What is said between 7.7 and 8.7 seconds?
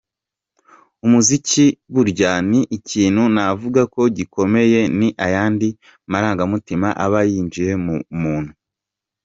mu muntu.